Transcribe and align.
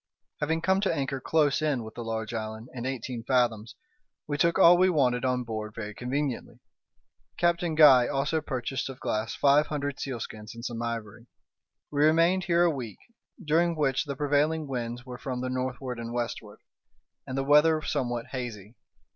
Having 0.39 0.61
come 0.61 0.81
to 0.81 0.91
anchor 0.91 1.21
close 1.21 1.61
in 1.61 1.83
with 1.83 1.93
the 1.93 2.03
large 2.03 2.33
island, 2.33 2.69
in 2.73 2.87
eighteen 2.87 3.23
fathoms, 3.23 3.75
we 4.25 4.35
took 4.35 4.57
all 4.57 4.75
we 4.75 4.89
wanted 4.89 5.23
on 5.23 5.43
board 5.43 5.75
very 5.75 5.93
conveniently. 5.93 6.59
Captain 7.37 7.75
Guy 7.75 8.07
also 8.07 8.41
purchased 8.41 8.89
of 8.89 8.99
Glass 8.99 9.35
five 9.35 9.67
hundred 9.67 9.99
sealskins 9.99 10.55
and 10.55 10.65
some 10.65 10.81
ivory. 10.81 11.27
We 11.91 12.03
remained 12.03 12.45
here 12.45 12.63
a 12.63 12.71
week, 12.75 12.97
during 13.45 13.75
which 13.75 14.05
the 14.05 14.15
prevailing 14.15 14.67
winds 14.67 15.05
were 15.05 15.19
from 15.19 15.41
the 15.41 15.49
northward 15.51 15.99
and 15.99 16.11
westward, 16.11 16.61
and 17.27 17.37
the 17.37 17.43
weather 17.43 17.79
somewhat 17.83 18.25
hazy. 18.31 18.73